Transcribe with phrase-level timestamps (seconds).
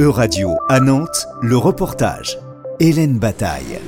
[0.00, 2.36] E-Radio à Nantes, le reportage.
[2.80, 3.78] Hélène Bataille.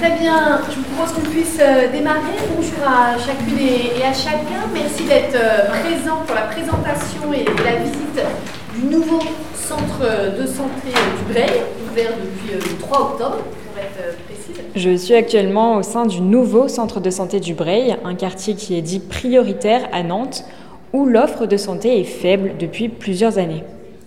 [0.00, 2.34] Très bien, je vous propose qu'on puisse euh, démarrer.
[2.56, 4.66] Bonjour à chacune et à chacun.
[4.74, 8.20] Merci d'être euh, présent pour la présentation et la visite
[8.74, 9.20] du nouveau
[9.54, 14.64] centre de santé du Breil, ouvert depuis euh, le 3 octobre, pour être précise.
[14.74, 18.76] Je suis actuellement au sein du nouveau centre de santé du Breil, un quartier qui
[18.76, 20.42] est dit prioritaire à Nantes,
[20.92, 23.62] où l'offre de santé est faible depuis plusieurs années.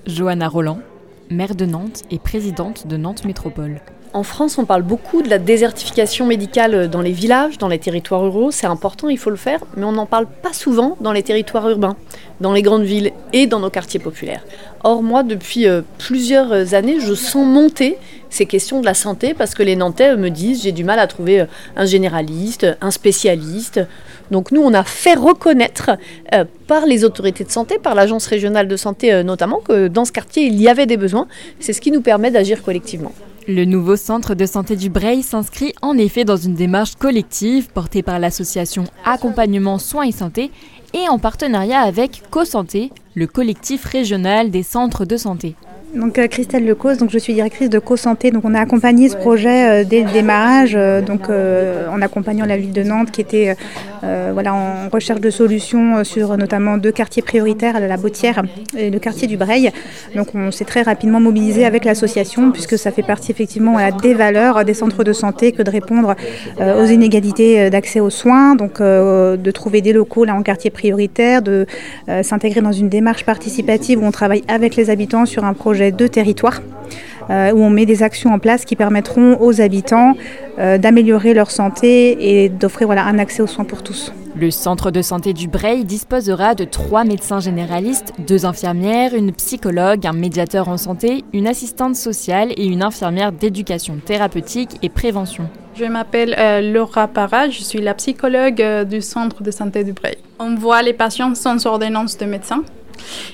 [0.06, 0.80] Johanna Roland,
[1.30, 3.82] maire de Nantes et présidente de Nantes Métropole.
[4.14, 8.22] En France, on parle beaucoup de la désertification médicale dans les villages, dans les territoires
[8.22, 8.52] ruraux.
[8.52, 11.68] C'est important, il faut le faire, mais on n'en parle pas souvent dans les territoires
[11.68, 11.96] urbains,
[12.42, 14.44] dans les grandes villes et dans nos quartiers populaires.
[14.84, 17.98] Or, moi, depuis euh, plusieurs années, je sens monter
[18.30, 21.08] ces questions de la santé parce que les Nantais me disent j'ai du mal à
[21.08, 23.80] trouver euh, un généraliste, un spécialiste.
[24.32, 25.92] Donc nous, on a fait reconnaître
[26.34, 30.12] euh, par les autorités de santé, par l'agence régionale de santé notamment, que dans ce
[30.12, 31.28] quartier, il y avait des besoins.
[31.60, 33.14] C'est ce qui nous permet d'agir collectivement.
[33.48, 38.02] Le nouveau centre de santé du Breil s'inscrit en effet dans une démarche collective portée
[38.02, 40.50] par l'association Accompagnement Soins et Santé
[40.94, 45.56] et en partenariat avec CoSanté, le collectif régional des centres de santé.
[45.96, 48.32] Donc euh, Christelle Lecause, donc je suis directrice de Co-Santé.
[48.32, 52.58] Donc on a accompagné ce projet euh, dès le démarrage, euh, donc en accompagnant la
[52.58, 53.56] ville de Nantes qui était
[54.34, 58.44] voilà en recherche de solutions sur notamment deux quartiers prioritaires, la Bautière
[58.78, 59.72] et le quartier du Breil.
[60.16, 64.66] Donc on s'est très rapidement mobilisé avec l'association puisque ça fait partie effectivement des valeurs
[64.66, 66.16] des centres de santé que de répondre
[66.60, 71.66] aux inégalités d'accès aux soins, donc de trouver des locaux là en quartier prioritaire, de
[72.22, 76.10] s'intégrer dans une démarche participative où on travaille avec les habitants sur un projet deux
[76.10, 76.62] territoires
[77.30, 80.14] euh, où on met des actions en place qui permettront aux habitants
[80.60, 84.14] euh, d'améliorer leur santé et d'offrir voilà, un accès aux soins pour tous.
[84.36, 90.08] Le centre de santé du Breil disposera de trois médecins généralistes, deux infirmières, une psychologue,
[90.08, 95.48] un médiateur en santé, une assistante sociale et une infirmière d'éducation thérapeutique et prévention.
[95.76, 100.18] Je m'appelle euh, Laura Parra, je suis la psychologue du centre de santé du Breil.
[100.40, 102.64] On voit les patients sans ordonnance de médecin.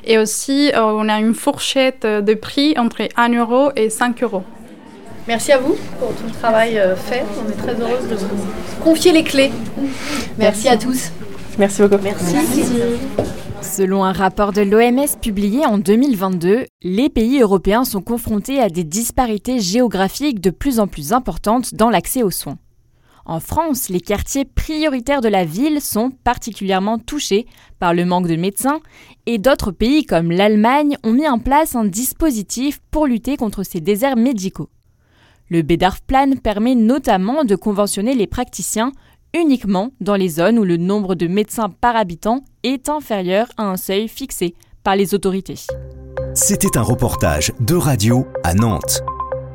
[0.05, 4.43] Et aussi, euh, on a une fourchette de prix entre 1 euro et 5 euros.
[5.27, 7.23] Merci à vous pour tout le travail euh, fait.
[7.45, 8.47] On est très heureuse de vous
[8.83, 9.51] confier les clés.
[10.39, 11.11] Merci, à tous.
[11.59, 12.01] Merci beaucoup.
[12.01, 12.33] Merci.
[13.61, 18.83] Selon un rapport de l'OMS publié en 2022, les pays européens sont confrontés à des
[18.83, 22.57] disparités géographiques de plus en plus importantes dans l'accès aux soins.
[23.29, 27.45] En France, les quartiers prioritaires de la ville sont particulièrement touchés
[27.77, 28.79] par le manque de médecins
[29.27, 33.81] et d'autres pays comme l'Allemagne ont mis en place un dispositif pour lutter contre ces
[33.81, 34.71] déserts médicaux.
[35.47, 38.93] Le Bedarfplan permet notamment de conventionner les praticiens
[39.35, 43.77] uniquement dans les zones où le nombre de médecins par habitant est inférieur à un
[43.77, 45.67] seuil fixé par les autorités.
[46.33, 49.03] C'était un reportage de radio à Nantes,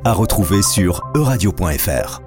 [0.05, 2.24] à retrouver sur euradio.fr.